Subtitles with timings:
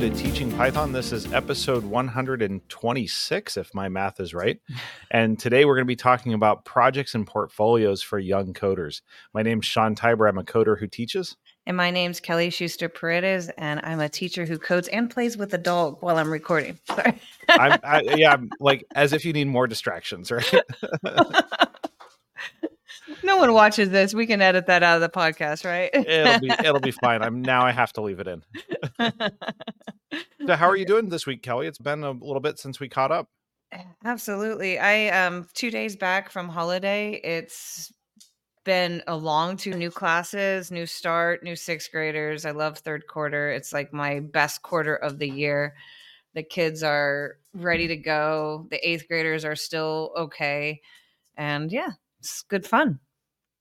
[0.00, 0.92] Hello and welcome to Teaching Python.
[0.92, 4.58] This is episode 126, if my math is right.
[5.10, 9.02] And today we're going to be talking about projects and portfolios for young coders.
[9.34, 10.26] My name's Sean Tibor.
[10.26, 11.36] I'm a coder who teaches.
[11.66, 15.52] And my name's Kelly Schuster Paredes, and I'm a teacher who codes and plays with
[15.52, 16.78] a dog while I'm recording.
[16.86, 17.20] Sorry.
[17.50, 20.54] I'm, I, yeah, I'm like as if you need more distractions, right?
[23.22, 24.14] no one watches this.
[24.14, 25.90] We can edit that out of the podcast, right?
[25.92, 27.22] it'll be it'll be fine.
[27.22, 28.42] I'm now I have to leave it in.
[30.50, 31.66] So how are you doing this week, Kelly?
[31.66, 33.28] It's been a little bit since we caught up.
[34.04, 34.80] Absolutely.
[34.80, 37.20] I um 2 days back from holiday.
[37.22, 37.92] It's
[38.64, 42.44] been a long two new classes, new start, new 6th graders.
[42.44, 43.50] I love third quarter.
[43.50, 45.74] It's like my best quarter of the year.
[46.34, 48.66] The kids are ready to go.
[48.70, 50.80] The 8th graders are still okay.
[51.36, 52.98] And yeah, it's good fun.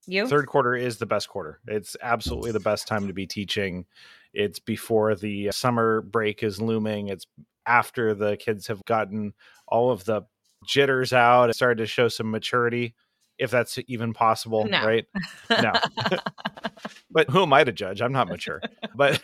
[0.08, 0.28] You?
[0.28, 1.60] Third quarter is the best quarter.
[1.68, 3.86] It's absolutely the best time to be teaching.
[4.34, 7.08] It's before the uh, summer break is looming.
[7.08, 7.26] It's
[7.66, 9.34] after the kids have gotten
[9.68, 10.22] all of the
[10.68, 12.96] jitters out and started to show some maturity,
[13.38, 14.86] if that's even possible, No.
[14.86, 15.06] right?
[15.50, 15.74] No.
[17.12, 18.02] but who am I to judge?
[18.02, 18.62] I'm not mature.
[18.96, 19.22] But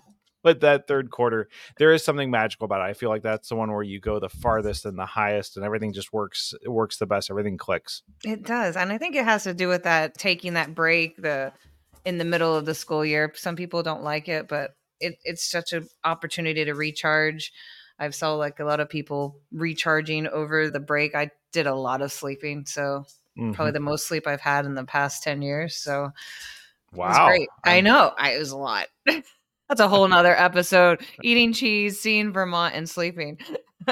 [0.42, 2.84] but that third quarter, there is something magical about it.
[2.90, 5.64] I feel like that's the one where you go the farthest and the highest and
[5.66, 7.30] everything just works it works the best.
[7.30, 8.02] Everything clicks.
[8.24, 8.76] It does.
[8.76, 11.52] And I think it has to do with that taking that break the
[12.06, 13.30] in the middle of the school year.
[13.34, 17.52] Some people don't like it, but it, it's such an opportunity to recharge.
[17.98, 21.14] I've saw like a lot of people recharging over the break.
[21.16, 23.04] I did a lot of sleeping, so
[23.36, 23.52] Mhm.
[23.52, 25.76] probably the most sleep I've had in the past 10 years.
[25.76, 26.12] So
[26.92, 27.26] Wow.
[27.26, 27.48] great.
[27.64, 28.14] I know.
[28.16, 28.86] I, it was a lot.
[29.68, 31.04] That's a whole nother episode.
[31.22, 33.38] Eating cheese, seeing Vermont, and sleeping.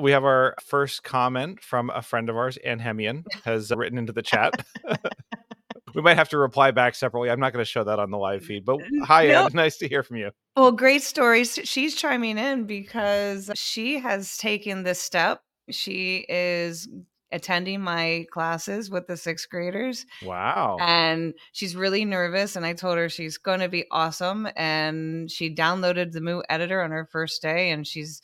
[0.00, 4.12] we have our first comment from a friend of ours, Ann Hemian, has written into
[4.12, 4.54] the chat.
[5.94, 7.30] we might have to reply back separately.
[7.30, 9.44] I'm not going to show that on the live feed, but hi, No.
[9.44, 9.50] Ann.
[9.54, 10.30] Nice to hear from you.
[10.56, 11.58] Well, great stories.
[11.64, 15.42] She's chiming in because she has taken this step.
[15.70, 16.88] She is
[17.32, 20.76] attending my classes with the sixth graders Wow.
[20.80, 22.56] and she's really nervous.
[22.56, 24.48] And I told her she's going to be awesome.
[24.54, 28.20] And she downloaded the Mu editor on her first day and she's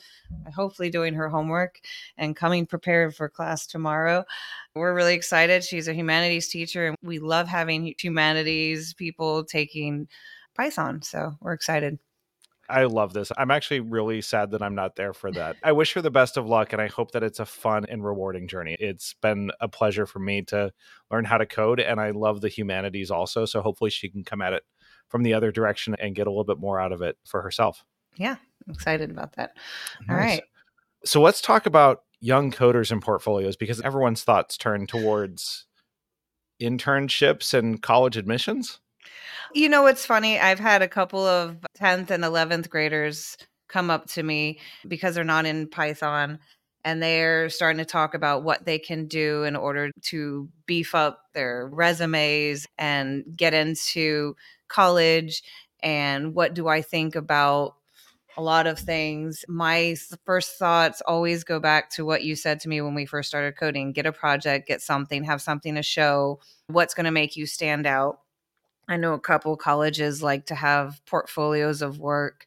[0.46, 1.80] uh, hopefully doing her homework
[2.16, 4.24] and coming prepared for class tomorrow.
[4.74, 5.64] We're really excited.
[5.64, 10.08] She's a humanities teacher and we love having humanities people taking
[10.54, 11.02] Python.
[11.02, 11.98] So we're excited.
[12.68, 13.32] I love this.
[13.36, 15.56] I'm actually really sad that I'm not there for that.
[15.62, 18.04] I wish her the best of luck and I hope that it's a fun and
[18.04, 18.76] rewarding journey.
[18.78, 20.72] It's been a pleasure for me to
[21.10, 23.44] learn how to code and I love the humanities also.
[23.46, 24.64] So hopefully she can come at it
[25.08, 27.84] from the other direction and get a little bit more out of it for herself.
[28.16, 28.36] Yeah,
[28.66, 29.52] I'm excited about that.
[30.08, 30.24] All Nice.
[30.30, 30.42] right.
[31.04, 35.66] So let's talk about young coders and portfolios because everyone's thoughts turn towards
[36.60, 38.80] internships and college admissions.
[39.54, 40.38] You know what's funny?
[40.38, 43.36] I've had a couple of 10th and 11th graders
[43.68, 46.38] come up to me because they're not in Python
[46.84, 51.22] and they're starting to talk about what they can do in order to beef up
[51.34, 54.36] their resumes and get into
[54.68, 55.42] college
[55.80, 57.74] and what do I think about
[58.36, 59.44] a lot of things.
[59.48, 63.28] My first thoughts always go back to what you said to me when we first
[63.28, 66.38] started coding get a project, get something, have something to show,
[66.68, 68.20] what's going to make you stand out.
[68.88, 72.46] I know a couple colleges like to have portfolios of work.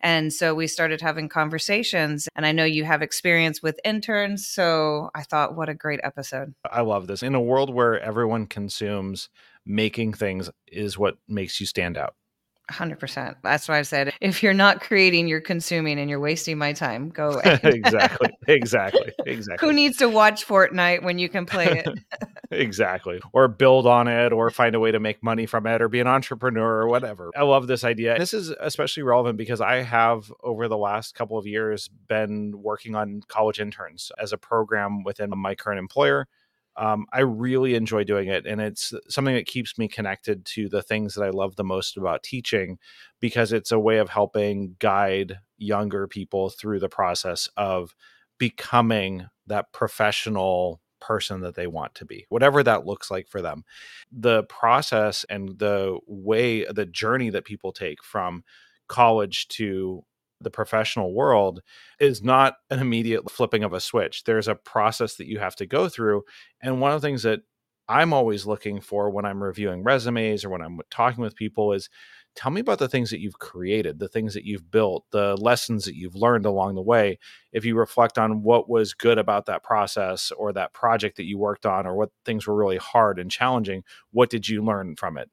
[0.00, 2.28] And so we started having conversations.
[2.36, 4.46] And I know you have experience with interns.
[4.46, 6.54] So I thought, what a great episode.
[6.70, 7.22] I love this.
[7.22, 9.28] In a world where everyone consumes,
[9.64, 12.14] making things is what makes you stand out.
[12.70, 13.36] 100%.
[13.42, 17.10] That's why I said, if you're not creating, you're consuming and you're wasting my time.
[17.10, 17.60] Go away.
[17.64, 18.30] exactly.
[18.48, 19.12] Exactly.
[19.26, 19.66] Exactly.
[19.66, 21.88] Who needs to watch Fortnite when you can play it?
[22.50, 23.20] exactly.
[23.32, 26.00] Or build on it or find a way to make money from it or be
[26.00, 27.30] an entrepreneur or whatever.
[27.36, 28.18] I love this idea.
[28.18, 32.94] This is especially relevant because I have over the last couple of years been working
[32.94, 36.26] on college interns as a program within my current employer.
[36.78, 40.82] Um, I really enjoy doing it, and it's something that keeps me connected to the
[40.82, 42.78] things that I love the most about teaching
[43.18, 47.94] because it's a way of helping guide younger people through the process of
[48.38, 53.64] becoming that professional person that they want to be, whatever that looks like for them.
[54.10, 58.44] The process and the way, the journey that people take from
[58.88, 60.04] college to
[60.40, 61.62] the professional world
[61.98, 64.24] is not an immediate flipping of a switch.
[64.24, 66.24] There's a process that you have to go through.
[66.60, 67.40] And one of the things that
[67.88, 71.88] I'm always looking for when I'm reviewing resumes or when I'm talking with people is
[72.36, 75.84] tell me about the things that you've created, the things that you've built, the lessons
[75.86, 77.18] that you've learned along the way.
[77.52, 81.38] If you reflect on what was good about that process or that project that you
[81.38, 85.16] worked on or what things were really hard and challenging, what did you learn from
[85.16, 85.30] it?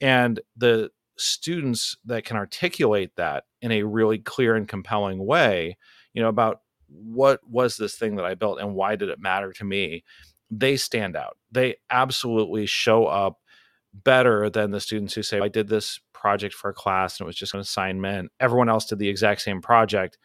[0.00, 5.76] And the students that can articulate that in a really clear and compelling way,
[6.12, 9.52] you know, about what was this thing that I built and why did it matter
[9.54, 10.04] to me,
[10.50, 11.38] they stand out.
[11.50, 13.38] They absolutely show up
[13.94, 17.26] better than the students who say, I did this project for a class and it
[17.26, 18.30] was just an assignment.
[18.38, 20.18] Everyone else did the exact same project.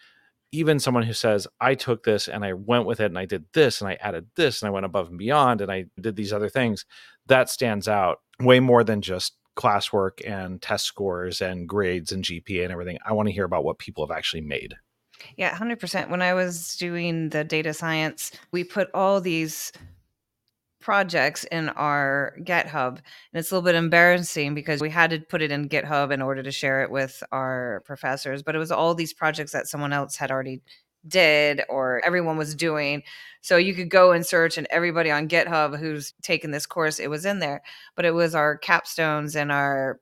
[0.51, 3.45] Even someone who says, I took this and I went with it and I did
[3.53, 6.31] this and I added this and I went above and beyond and I did these
[6.31, 6.85] other things,
[7.25, 12.63] that stands out way more than just classwork and test scores and grades and GPA
[12.63, 12.99] and everything.
[13.03, 14.75] I want to hear about what people have actually made.
[15.35, 16.11] Yeah, 100%.
[16.11, 19.71] When I was doing the data science, we put all these
[20.87, 22.91] projects in our GitHub.
[22.91, 23.01] And
[23.33, 26.41] it's a little bit embarrassing because we had to put it in GitHub in order
[26.41, 30.15] to share it with our professors, but it was all these projects that someone else
[30.15, 30.61] had already
[31.05, 33.03] did or everyone was doing.
[33.41, 37.09] So you could go and search, and everybody on GitHub who's taken this course, it
[37.09, 37.63] was in there.
[37.97, 39.99] But it was our capstones and our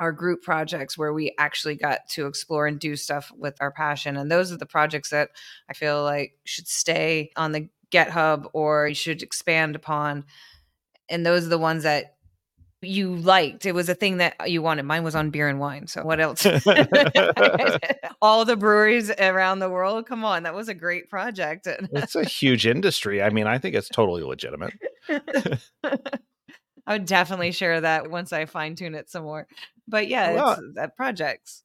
[0.00, 4.16] our group projects where we actually got to explore and do stuff with our passion.
[4.16, 5.28] And those are the projects that
[5.68, 10.24] I feel like should stay on the GitHub or you should expand upon.
[11.08, 12.16] And those are the ones that
[12.82, 13.66] you liked.
[13.66, 14.84] It was a thing that you wanted.
[14.84, 15.86] Mine was on beer and wine.
[15.86, 16.46] So what else?
[18.22, 20.06] All the breweries around the world.
[20.06, 21.66] Come on, that was a great project.
[21.66, 23.22] it's a huge industry.
[23.22, 24.72] I mean, I think it's totally legitimate.
[26.86, 29.46] I would definitely share that once I fine tune it some more.
[29.86, 31.62] But yeah, well, it's uh that projects.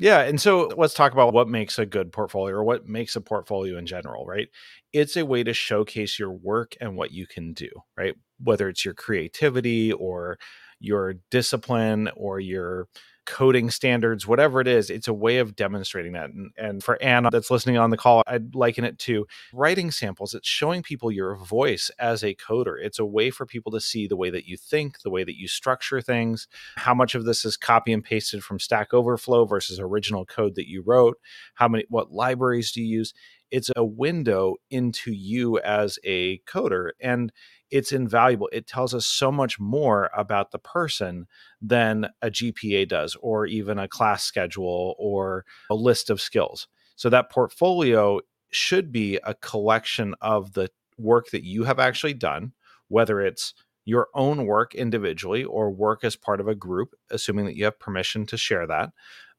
[0.00, 0.22] Yeah.
[0.22, 3.78] And so let's talk about what makes a good portfolio or what makes a portfolio
[3.78, 4.48] in general, right?
[4.94, 7.68] It's a way to showcase your work and what you can do,
[7.98, 8.14] right?
[8.42, 10.38] Whether it's your creativity or
[10.80, 12.88] your discipline or your
[13.30, 16.30] coding standards, whatever it is, it's a way of demonstrating that.
[16.30, 20.34] And, and, for Anna that's listening on the call, I'd liken it to writing samples.
[20.34, 22.74] It's showing people your voice as a coder.
[22.82, 25.38] It's a way for people to see the way that you think, the way that
[25.38, 29.78] you structure things, how much of this is copy and pasted from Stack Overflow versus
[29.78, 31.16] original code that you wrote,
[31.54, 33.14] how many, what libraries do you use?
[33.52, 36.90] It's a window into you as a coder.
[37.00, 37.32] And
[37.70, 38.48] it's invaluable.
[38.52, 41.26] It tells us so much more about the person
[41.60, 46.68] than a GPA does, or even a class schedule or a list of skills.
[46.96, 48.20] So that portfolio
[48.50, 52.52] should be a collection of the work that you have actually done,
[52.88, 57.56] whether it's your own work individually or work as part of a group, assuming that
[57.56, 58.90] you have permission to share that.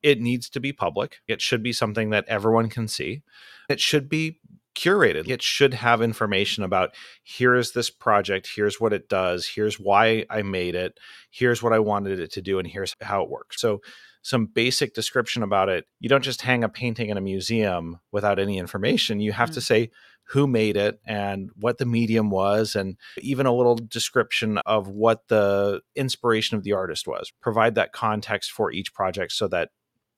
[0.01, 1.21] It needs to be public.
[1.27, 3.21] It should be something that everyone can see.
[3.69, 4.39] It should be
[4.75, 5.27] curated.
[5.27, 6.91] It should have information about
[7.23, 11.73] here is this project, here's what it does, here's why I made it, here's what
[11.73, 13.59] I wanted it to do, and here's how it works.
[13.59, 13.81] So,
[14.23, 15.85] some basic description about it.
[15.99, 19.19] You don't just hang a painting in a museum without any information.
[19.19, 19.55] You have mm-hmm.
[19.55, 19.63] to mm.
[19.63, 19.89] say
[20.25, 25.27] who made it and what the medium was, and even a little description of what
[25.27, 27.33] the inspiration of the artist was.
[27.41, 29.69] Provide that context for each project so that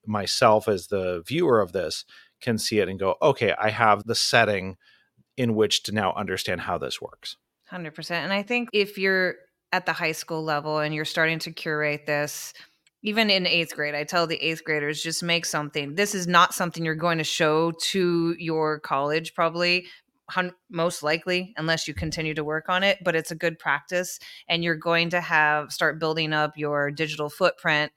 [0.06, 2.04] myself, as the viewer of this,
[2.40, 4.76] can see it and go, okay, I have the setting
[5.36, 7.36] in which to now understand how this works.
[7.70, 8.10] 100%.
[8.10, 9.36] And I think if you're
[9.72, 12.52] at the high school level and you're starting to curate this,
[13.02, 15.94] even in eighth grade, I tell the eighth graders just make something.
[15.94, 19.86] This is not something you're going to show to your college, probably,
[20.70, 22.98] most likely, unless you continue to work on it.
[23.04, 27.28] But it's a good practice, and you're going to have start building up your digital
[27.28, 27.92] footprint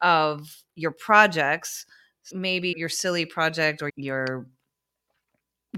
[0.00, 1.86] of your projects
[2.34, 4.46] maybe your silly project or your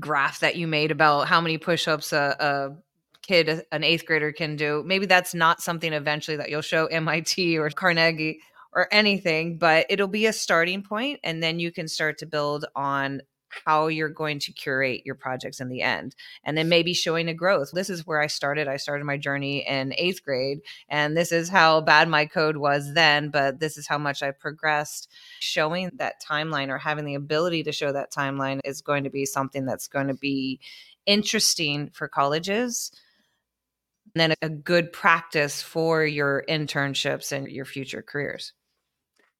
[0.00, 2.76] graph that you made about how many push-ups a, a
[3.22, 7.38] kid an eighth grader can do maybe that's not something eventually that you'll show mit
[7.56, 8.40] or carnegie
[8.72, 12.64] or anything but it'll be a starting point and then you can start to build
[12.74, 13.20] on
[13.64, 17.34] how you're going to curate your projects in the end and then maybe showing a
[17.34, 17.70] growth.
[17.72, 18.68] This is where i started.
[18.68, 22.94] I started my journey in eighth grade and this is how bad my code was
[22.94, 25.10] then but this is how much i progressed.
[25.40, 29.26] Showing that timeline or having the ability to show that timeline is going to be
[29.26, 30.60] something that's going to be
[31.06, 32.92] interesting for colleges
[34.14, 38.52] and then a good practice for your internships and your future careers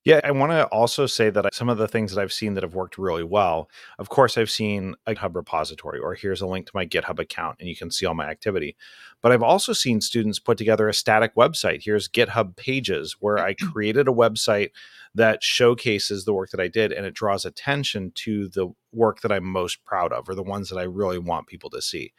[0.05, 2.55] yeah, I want to also say that uh, some of the things that I've seen
[2.55, 6.47] that have worked really well, of course, I've seen a GitHub repository, or here's a
[6.47, 8.77] link to my GitHub account, and you can see all my activity.
[9.21, 11.85] But I've also seen students put together a static website.
[11.85, 13.71] Here's GitHub pages where I mm-hmm.
[13.71, 14.71] created a website
[15.15, 19.31] that showcases the work that I did, and it draws attention to the work that
[19.31, 22.13] I'm most proud of, or the ones that I really want people to see.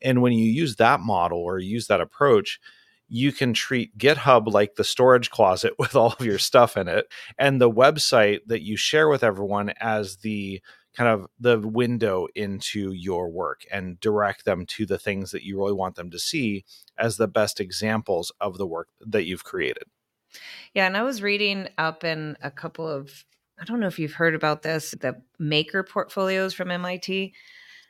[0.00, 2.60] And when you use that model or use that approach,
[3.08, 7.12] you can treat GitHub like the storage closet with all of your stuff in it,
[7.38, 10.60] and the website that you share with everyone as the
[10.94, 15.58] kind of the window into your work and direct them to the things that you
[15.58, 16.64] really want them to see
[16.96, 19.82] as the best examples of the work that you've created.
[20.72, 23.24] Yeah, and I was reading up in a couple of
[23.60, 27.32] I don't know if you've heard about this, the maker portfolios from MIT.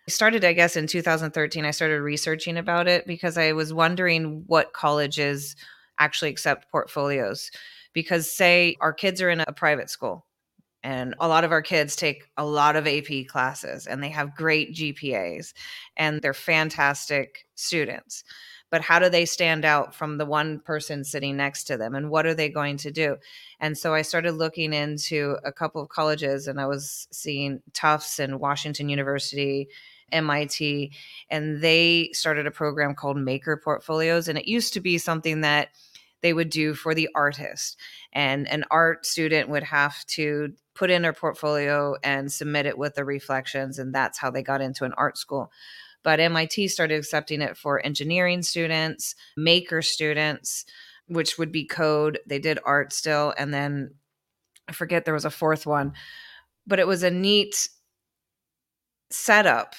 [0.06, 1.64] I started, I guess, in 2013.
[1.64, 5.56] I started researching about it because I was wondering what colleges
[5.99, 7.50] actually accept portfolios.
[7.94, 10.26] Because, say, our kids are in a private school,
[10.82, 14.37] and a lot of our kids take a lot of AP classes and they have
[14.37, 15.54] great GPAs
[15.96, 18.25] and they're fantastic students
[18.75, 22.11] but how do they stand out from the one person sitting next to them and
[22.11, 23.16] what are they going to do
[23.61, 28.18] and so i started looking into a couple of colleges and i was seeing tufts
[28.18, 29.68] and washington university
[30.12, 30.90] mit
[31.30, 35.68] and they started a program called maker portfolios and it used to be something that
[36.23, 37.78] they would do for the artist
[38.12, 42.94] and an art student would have to put in their portfolio and submit it with
[42.94, 45.50] the reflections and that's how they got into an art school
[46.04, 50.66] but MIT started accepting it for engineering students, maker students,
[51.08, 52.20] which would be code.
[52.26, 53.34] They did art still.
[53.37, 53.94] And then
[54.68, 55.94] I forget there was a fourth one,
[56.66, 57.68] but it was a neat
[59.11, 59.75] setup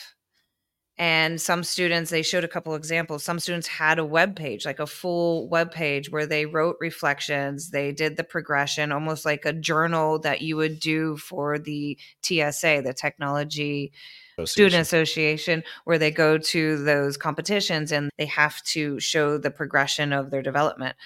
[0.97, 4.79] and some students they showed a couple examples some students had a web page like
[4.79, 9.53] a full web page where they wrote reflections they did the progression almost like a
[9.53, 13.91] journal that you would do for the tsa the technology
[14.37, 14.47] Association.
[14.47, 20.11] student association where they go to those competitions and they have to show the progression
[20.11, 20.97] of their development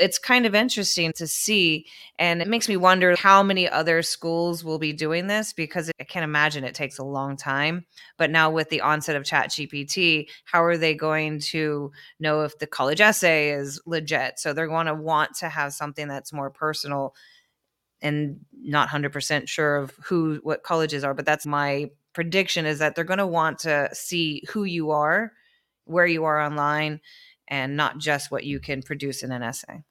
[0.00, 1.86] it's kind of interesting to see
[2.18, 6.04] and it makes me wonder how many other schools will be doing this because i
[6.04, 7.84] can't imagine it takes a long time
[8.16, 11.90] but now with the onset of chat gpt how are they going to
[12.20, 14.38] know if the college essay is legit?
[14.38, 17.14] So they're going to want to have something that's more personal
[18.00, 22.94] and not 100% sure of who what colleges are but that's my prediction is that
[22.94, 25.32] they're going to want to see who you are,
[25.84, 27.00] where you are online,
[27.48, 29.82] and not just what you can produce in an essay.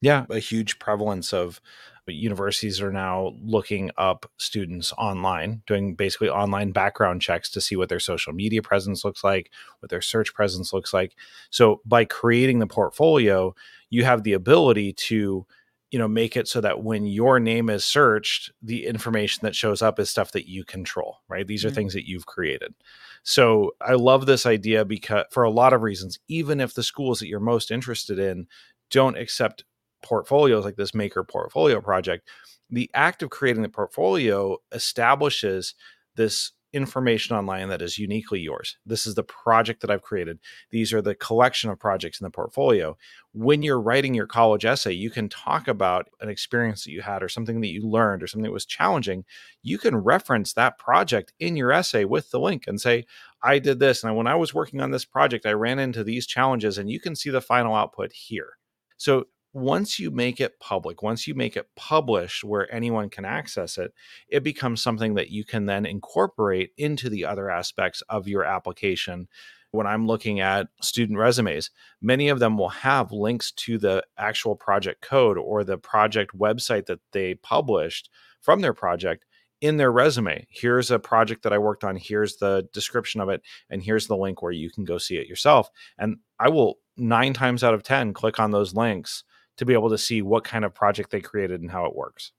[0.00, 1.60] Yeah, a huge prevalence of
[2.08, 7.88] universities are now looking up students online, doing basically online background checks to see what
[7.88, 11.14] their social media presence looks like, what their search presence looks like.
[11.50, 13.54] So by creating the portfolio,
[13.90, 15.46] you have the ability to
[15.92, 19.82] you know make it so that when your name is searched the information that shows
[19.82, 21.76] up is stuff that you control right these are mm-hmm.
[21.76, 22.74] things that you've created
[23.22, 27.20] so i love this idea because for a lot of reasons even if the schools
[27.20, 28.46] that you're most interested in
[28.90, 29.64] don't accept
[30.02, 32.28] portfolios like this maker portfolio project
[32.70, 35.74] the act of creating the portfolio establishes
[36.16, 38.76] this information online that is uniquely yours.
[38.86, 40.38] This is the project that I've created.
[40.70, 42.96] These are the collection of projects in the portfolio.
[43.32, 47.22] When you're writing your college essay, you can talk about an experience that you had
[47.22, 49.24] or something that you learned or something that was challenging.
[49.62, 53.06] You can reference that project in your essay with the link and say,
[53.42, 54.04] I did this.
[54.04, 57.00] And when I was working on this project, I ran into these challenges, and you
[57.00, 58.58] can see the final output here.
[58.96, 63.76] So once you make it public, once you make it published where anyone can access
[63.76, 63.92] it,
[64.28, 69.28] it becomes something that you can then incorporate into the other aspects of your application.
[69.70, 74.54] When I'm looking at student resumes, many of them will have links to the actual
[74.54, 79.26] project code or the project website that they published from their project
[79.60, 80.46] in their resume.
[80.50, 84.16] Here's a project that I worked on, here's the description of it, and here's the
[84.16, 85.70] link where you can go see it yourself.
[85.98, 89.24] And I will nine times out of 10 click on those links
[89.56, 92.32] to be able to see what kind of project they created and how it works.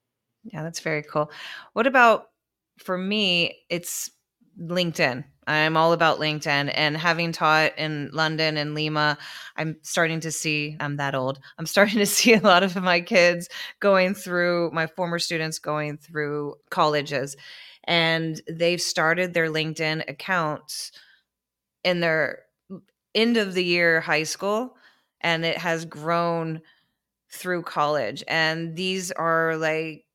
[0.43, 1.32] Yeah, that's very cool.
[1.74, 2.29] What about
[2.79, 3.60] for me?
[3.70, 4.12] It's
[4.60, 5.24] LinkedIn.
[5.46, 9.17] I'm all about LinkedIn and having taught in London and Lima,
[9.58, 11.39] I'm starting to see, I'm that old.
[11.58, 15.98] I'm starting to see a lot of my kids going through, my former students going
[15.98, 17.36] through colleges,
[17.86, 20.91] and they've started their LinkedIn accounts
[21.84, 22.43] in their
[23.13, 24.77] end of the year high school,
[25.20, 26.62] and it has grown
[27.34, 28.24] through college.
[28.28, 30.06] And these are like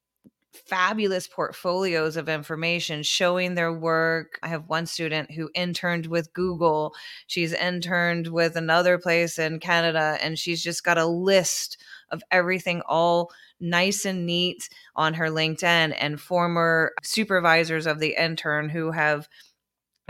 [0.66, 4.38] fabulous portfolios of information showing their work.
[4.42, 6.94] I have one student who interned with Google.
[7.26, 11.78] She's interned with another place in Canada, and she's just got a list
[12.10, 18.68] of everything all nice and neat on her LinkedIn and former supervisors of the intern
[18.68, 19.28] who have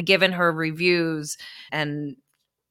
[0.05, 1.39] given her reviews
[1.73, 2.17] and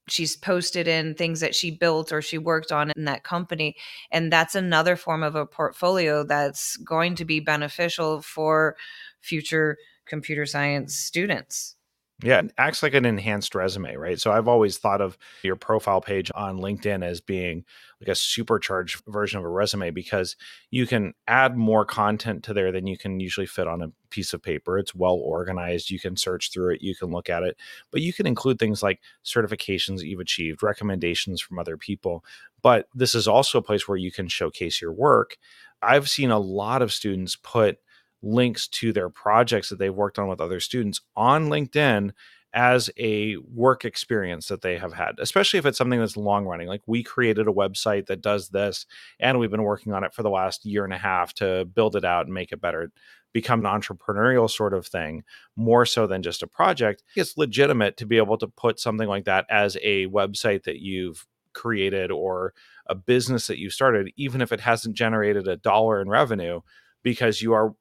[0.08, 3.76] she's posted in things that she built or she worked on in that company
[4.10, 8.76] and that's another form of a portfolio that's going to be beneficial for
[9.20, 11.76] future computer science students
[12.24, 14.18] Yeah, it acts like an enhanced resume, right?
[14.20, 17.64] So I've always thought of your profile page on LinkedIn as being
[18.00, 20.34] like a supercharged version of a resume because
[20.72, 24.32] you can add more content to there than you can usually fit on a piece
[24.32, 24.78] of paper.
[24.78, 25.90] It's well organized.
[25.90, 27.56] You can search through it, you can look at it,
[27.92, 32.24] but you can include things like certifications you've achieved, recommendations from other people.
[32.62, 35.36] But this is also a place where you can showcase your work.
[35.82, 37.78] I've seen a lot of students put
[38.22, 42.10] links to their projects that they've worked on with other students on LinkedIn
[42.54, 46.66] as a work experience that they have had, especially if it's something that's long running.
[46.66, 48.86] Like we created a website that does this,
[49.20, 51.94] and we've been working on it for the last year and a half to build
[51.94, 52.90] it out and make it better,
[53.34, 55.24] become an entrepreneurial sort of thing,
[55.56, 57.02] more so than just a project.
[57.16, 61.26] It's legitimate to be able to put something like that as a website that you've
[61.52, 62.54] created or
[62.86, 66.60] a business that you started, even if it hasn't generated a dollar in revenue,
[67.02, 67.74] because you are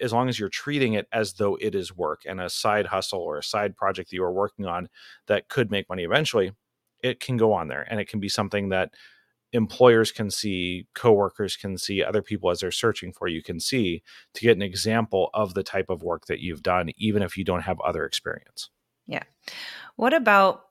[0.00, 3.20] as long as you're treating it as though it is work and a side hustle
[3.20, 4.88] or a side project that you are working on
[5.26, 6.52] that could make money eventually,
[7.02, 8.90] it can go on there and it can be something that
[9.52, 14.02] employers can see, coworkers can see, other people as they're searching for you can see
[14.34, 17.44] to get an example of the type of work that you've done, even if you
[17.44, 18.70] don't have other experience.
[19.06, 19.24] Yeah.
[19.96, 20.62] What about,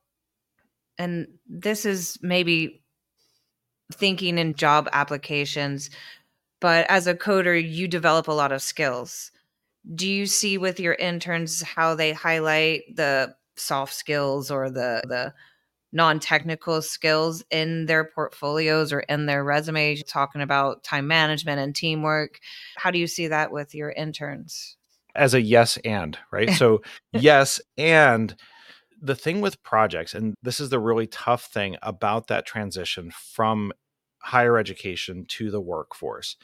[0.97, 2.83] and this is maybe
[3.91, 5.89] thinking in job applications
[6.59, 9.31] but as a coder you develop a lot of skills.
[9.95, 15.33] Do you see with your interns how they highlight the soft skills or the the
[15.91, 20.03] non-technical skills in their portfolios or in their resumes?
[20.03, 22.39] Talking about time management and teamwork.
[22.77, 24.77] How do you see that with your interns?
[25.15, 26.51] As a yes and right?
[26.51, 26.81] So
[27.13, 28.35] yes and
[29.01, 33.71] the thing with projects and this is the really tough thing about that transition from
[34.29, 36.35] higher education to the workforce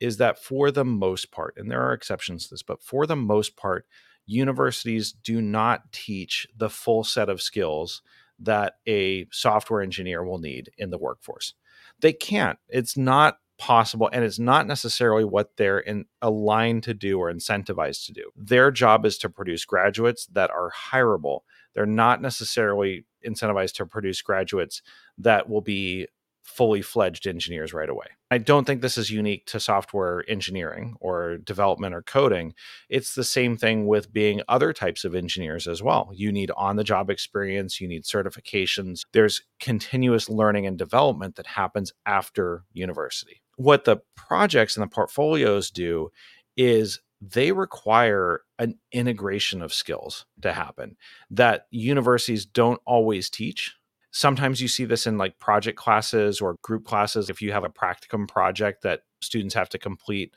[0.00, 3.16] is that for the most part, and there are exceptions to this, but for the
[3.16, 3.86] most part,
[4.26, 8.02] universities do not teach the full set of skills
[8.38, 11.54] that a software engineer will need in the workforce.
[12.00, 12.58] They can't.
[12.68, 18.06] It's not possible and it's not necessarily what they're in, aligned to do or incentivized
[18.06, 18.30] to do.
[18.36, 21.40] Their job is to produce graduates that are hireable.
[21.74, 24.82] They're not necessarily incentivized to produce graduates
[25.16, 26.08] that will be
[26.42, 28.06] fully fledged engineers right away.
[28.30, 32.54] I don't think this is unique to software engineering or development or coding.
[32.88, 36.10] It's the same thing with being other types of engineers as well.
[36.12, 39.02] You need on the job experience, you need certifications.
[39.12, 43.42] There's continuous learning and development that happens after university.
[43.56, 46.10] What the projects and the portfolios do
[46.56, 50.96] is they require an integration of skills to happen
[51.30, 53.76] that universities don't always teach
[54.12, 57.30] Sometimes you see this in like project classes or group classes.
[57.30, 60.34] If you have a practicum project that students have to complete,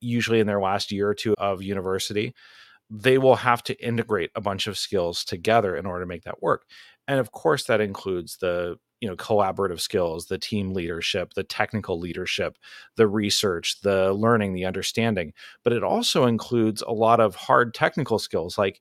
[0.00, 2.34] usually in their last year or two of university,
[2.90, 6.42] they will have to integrate a bunch of skills together in order to make that
[6.42, 6.64] work.
[7.08, 11.98] And of course, that includes the you know collaborative skills the team leadership the technical
[11.98, 12.56] leadership
[12.96, 15.32] the research the learning the understanding
[15.64, 18.80] but it also includes a lot of hard technical skills like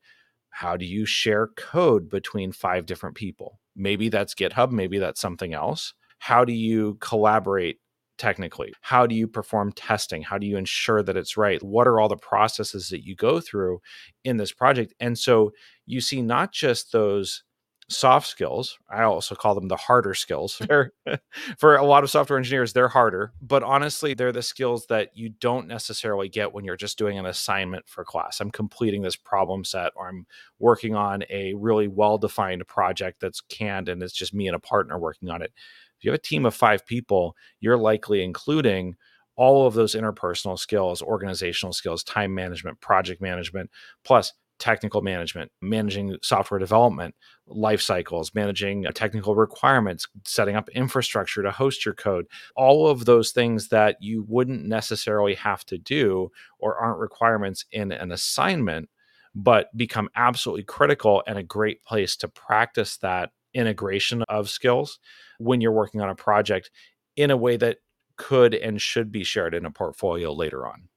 [0.51, 5.53] how do you share code between five different people Maybe that's GitHub, maybe that's something
[5.53, 5.93] else.
[6.19, 7.77] How do you collaborate
[8.17, 8.73] technically?
[8.81, 10.21] How do you perform testing?
[10.21, 11.61] How do you ensure that it's right?
[11.63, 13.79] What are all the processes that you go through
[14.23, 14.93] in this project?
[14.99, 15.51] And so
[15.85, 17.43] you see not just those
[17.91, 18.77] soft skills.
[18.89, 20.61] I also call them the harder skills.
[21.57, 25.29] for a lot of software engineers, they're harder, but honestly, they're the skills that you
[25.29, 28.39] don't necessarily get when you're just doing an assignment for class.
[28.39, 30.25] I'm completing this problem set or I'm
[30.59, 34.59] working on a really well defined project that's canned and it's just me and a
[34.59, 35.51] partner working on it.
[35.97, 38.95] If you have a team of five people, you're likely including
[39.35, 43.69] all of those interpersonal skills, organizational skills, time management, project management,
[44.03, 47.15] plus technical management, managing software development,
[47.47, 53.05] life cycles, managing uh, technical requirements, setting up infrastructure to host your code, all of
[53.05, 58.87] those things that you wouldn't necessarily have to do or aren't requirements in an assignment,
[59.33, 64.99] but become absolutely critical and a great place to practice that integration of skills
[65.39, 66.69] when you're working on a project
[67.15, 67.77] in a way that
[68.15, 70.87] could and should be shared in a portfolio later on.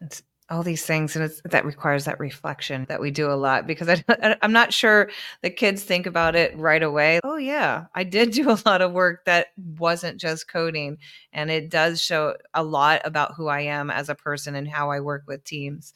[0.00, 3.66] That's all these things and it's that requires that reflection that we do a lot
[3.66, 5.10] because I, i'm not sure
[5.42, 7.20] the kids think about it right away.
[7.22, 10.98] Oh yeah i did do a lot of work that wasn't just coding
[11.32, 14.90] and it does show a lot about who i am as a person and how
[14.90, 15.94] i work with teams.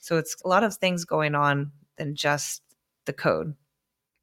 [0.00, 2.62] So it's a lot of things going on than just
[3.06, 3.54] the code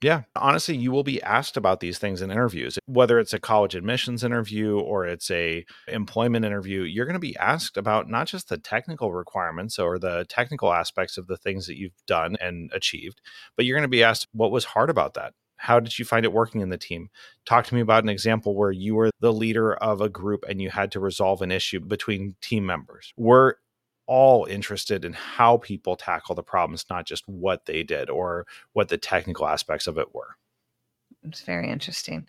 [0.02, 0.24] Yeah.
[0.36, 2.80] Honestly, you will be asked about these things in interviews.
[2.88, 7.38] Whether it's a college admissions interview or it's a employment interview, you're going to be
[7.38, 11.78] asked about not just the technical requirements or the technical aspects of the things that
[11.78, 13.22] you've done and achieved,
[13.56, 15.34] but you're going to be asked what was hard about that?
[15.58, 17.10] How did you find it working in the team?
[17.46, 20.60] Talk to me about an example where you were the leader of a group and
[20.60, 23.14] you had to resolve an issue between team members.
[23.16, 23.54] We're
[24.12, 28.90] all interested in how people tackle the problems, not just what they did or what
[28.90, 30.36] the technical aspects of it were.
[31.24, 32.28] It's very interesting.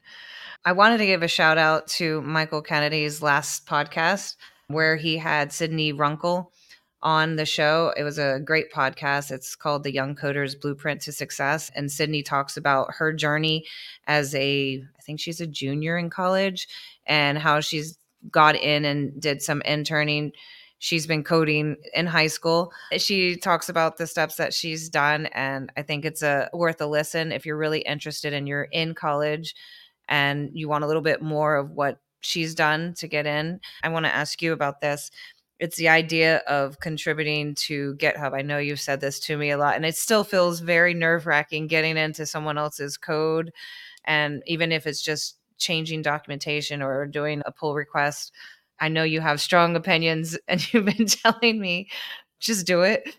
[0.65, 4.37] I wanted to give a shout out to Michael Kennedy's last podcast
[4.69, 6.53] where he had Sydney Runkle
[7.03, 7.93] on the show.
[7.97, 9.33] It was a great podcast.
[9.33, 11.69] It's called The Young Coder's Blueprint to Success.
[11.75, 13.67] And Sydney talks about her journey
[14.07, 16.69] as a, I think she's a junior in college,
[17.07, 17.99] and how she's
[18.31, 20.31] got in and did some interning.
[20.83, 22.73] She's been coding in high school.
[22.97, 26.87] She talks about the steps that she's done, and I think it's a worth a
[26.87, 29.55] listen if you're really interested and you're in college
[30.09, 33.61] and you want a little bit more of what she's done to get in.
[33.85, 35.13] I want to ask you about this
[35.61, 38.35] it's the idea of contributing to GitHub.
[38.35, 41.29] I know you've said this to me a lot, and it still feels very nerve
[41.29, 43.53] wracking getting into someone else's code.
[44.05, 48.33] And even if it's just changing documentation or doing a pull request,
[48.81, 51.89] I know you have strong opinions and you've been telling me
[52.41, 53.17] just do it.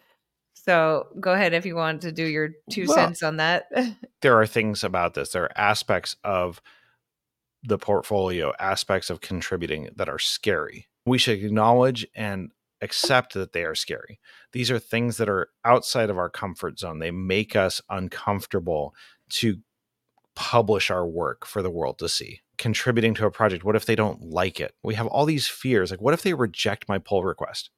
[0.54, 3.66] So go ahead if you want to do your two well, cents on that.
[4.22, 6.62] there are things about this, there are aspects of
[7.63, 13.63] the portfolio, aspects of contributing that are scary we should acknowledge and accept that they
[13.63, 14.20] are scary.
[14.52, 17.00] These are things that are outside of our comfort zone.
[17.00, 18.94] They make us uncomfortable
[19.32, 19.58] to
[20.36, 22.42] publish our work for the world to see.
[22.63, 24.73] Contributing to a project, what if they don't like it?
[24.84, 25.91] We have all these fears.
[25.91, 27.69] Like, what if they reject my pull request?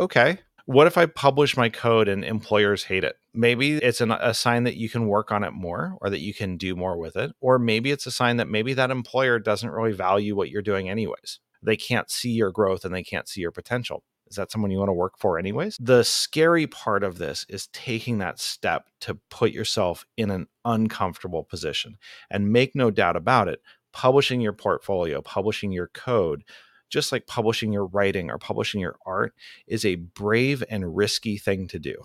[0.00, 0.38] Okay.
[0.66, 3.14] What if I publish my code and employers hate it?
[3.32, 6.34] Maybe it's an, a sign that you can work on it more or that you
[6.34, 7.30] can do more with it.
[7.40, 10.88] Or maybe it's a sign that maybe that employer doesn't really value what you're doing,
[10.88, 14.04] anyways they can't see your growth and they can't see your potential.
[14.26, 15.76] Is that someone you want to work for, anyways?
[15.78, 21.44] The scary part of this is taking that step to put yourself in an uncomfortable
[21.44, 21.98] position.
[22.30, 23.60] And make no doubt about it,
[23.94, 26.44] publishing your portfolio, publishing your code,
[26.90, 29.34] just like publishing your writing or publishing your art,
[29.66, 32.04] is a brave and risky thing to do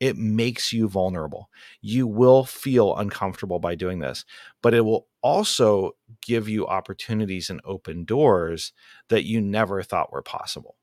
[0.00, 1.50] it makes you vulnerable.
[1.82, 4.24] You will feel uncomfortable by doing this,
[4.62, 8.72] but it will also give you opportunities and open doors
[9.10, 10.76] that you never thought were possible.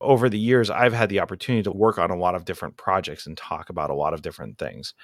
[0.00, 3.26] Over the years, I've had the opportunity to work on a lot of different projects
[3.26, 4.94] and talk about a lot of different things.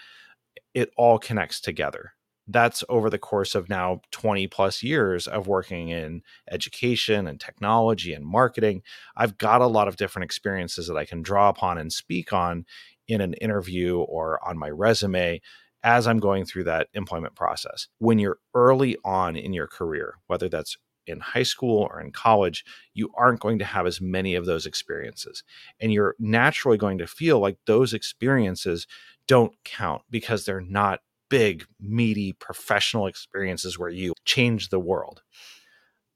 [0.74, 2.12] It all connects together.
[2.46, 8.12] That's over the course of now 20 plus years of working in education and technology
[8.12, 8.82] and marketing.
[9.16, 12.66] I've got a lot of different experiences that I can draw upon and speak on
[13.08, 15.40] in an interview or on my resume
[15.82, 17.88] as I'm going through that employment process.
[17.98, 20.76] When you're early on in your career, whether that's
[21.06, 24.66] in high school or in college, you aren't going to have as many of those
[24.66, 25.44] experiences.
[25.80, 28.86] And you're naturally going to feel like those experiences
[29.26, 31.00] don't count because they're not
[31.34, 35.20] big, meaty, professional experiences where you change the world.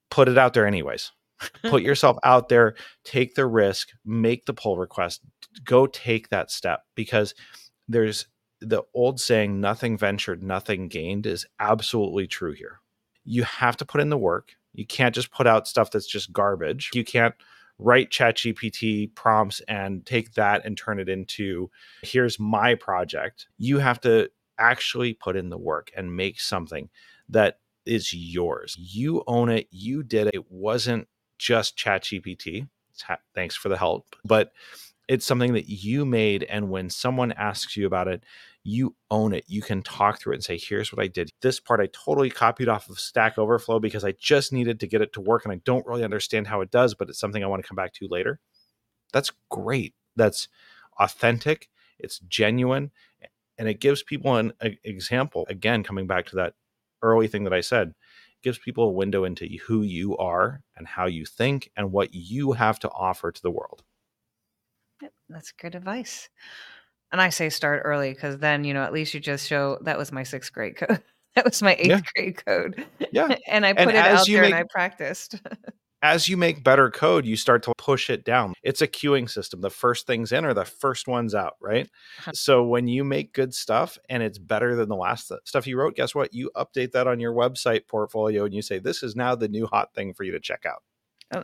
[0.09, 1.11] Put it out there, anyways.
[1.63, 5.19] Put yourself out there, take the risk, make the pull request,
[5.65, 7.35] go take that step because
[7.89, 8.27] there's
[8.61, 12.79] the old saying, nothing ventured, nothing gained is absolutely true here.
[13.25, 14.53] You have to put in the work.
[14.71, 16.91] You can't just put out stuff that's just garbage.
[16.93, 17.35] You can't
[17.77, 21.69] write ChatGPT prompts and take that and turn it into
[22.03, 23.47] here's my project.
[23.57, 26.89] You have to actually put in the work and make something
[27.29, 28.75] that is yours.
[28.77, 29.67] You own it.
[29.71, 30.35] You did it.
[30.35, 32.67] It wasn't just ChatGPT.
[33.33, 34.15] Thanks for the help.
[34.25, 34.51] But
[35.07, 36.43] it's something that you made.
[36.43, 38.23] And when someone asks you about it,
[38.63, 39.45] you own it.
[39.47, 41.29] You can talk through it and say, here's what I did.
[41.41, 45.01] This part I totally copied off of Stack Overflow because I just needed to get
[45.01, 47.47] it to work and I don't really understand how it does, but it's something I
[47.47, 48.39] want to come back to later.
[49.13, 49.95] That's great.
[50.15, 50.49] That's
[50.99, 51.69] authentic.
[51.97, 52.91] It's genuine.
[53.59, 55.45] And it gives people an a, example.
[55.49, 56.55] Again, coming back to that
[57.03, 57.93] early thing that I said,
[58.41, 62.53] gives people a window into who you are and how you think and what you
[62.53, 63.83] have to offer to the world.
[65.01, 66.29] Yep, that's good advice.
[67.11, 69.97] And I say start early because then, you know, at least you just show that
[69.97, 71.01] was my sixth grade code.
[71.35, 72.01] that was my eighth yeah.
[72.15, 72.85] grade code.
[73.11, 73.35] Yeah.
[73.47, 75.35] and I put and it out there make, and I practiced.
[76.01, 78.53] as you make better code, you start to push it down.
[78.63, 79.61] It's a queuing system.
[79.61, 81.89] The first things in are the first ones out, right?
[82.19, 82.31] Uh-huh.
[82.33, 85.95] So when you make good stuff and it's better than the last stuff you wrote,
[85.95, 86.33] guess what?
[86.33, 89.67] You update that on your website portfolio and you say, this is now the new
[89.67, 90.83] hot thing for you to check out.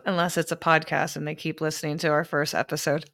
[0.05, 3.05] Unless it's a podcast and they keep listening to our first episode.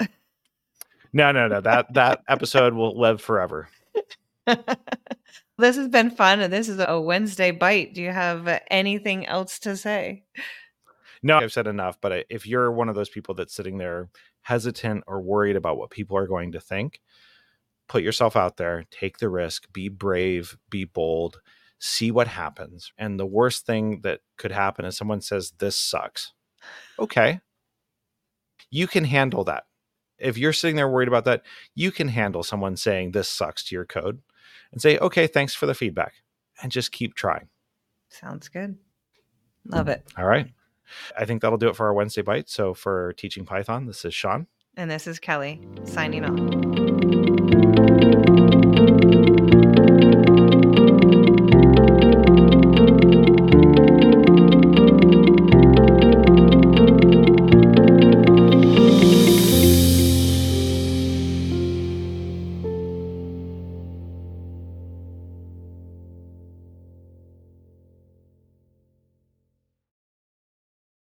[1.14, 1.60] no, no, no.
[1.60, 3.68] That that episode will live forever.
[5.62, 7.94] This has been fun, and this is a Wednesday bite.
[7.94, 10.24] Do you have anything else to say?
[11.24, 12.00] No, I've said enough.
[12.02, 14.10] But if you're one of those people that's sitting there
[14.42, 17.02] hesitant or worried about what people are going to think,
[17.88, 21.42] put yourself out there, take the risk, be brave, be bold,
[21.80, 22.92] see what happens.
[22.98, 26.34] And the worst thing that could happen is someone says, This sucks.
[26.98, 27.42] Okay.
[28.70, 29.66] You can handle that.
[30.18, 31.44] If you're sitting there worried about that,
[31.76, 34.22] you can handle someone saying, This sucks to your code
[34.72, 36.14] and say, Okay, thanks for the feedback.
[36.64, 37.50] And just keep trying.
[38.10, 38.78] Sounds good.
[39.68, 39.76] Hmm.
[39.76, 40.04] Love it.
[40.18, 40.52] All right.
[41.18, 42.50] I think that'll do it for our Wednesday bite.
[42.50, 44.48] So for teaching Python, this is Sean.
[44.78, 46.71] And this is Kelly signing off.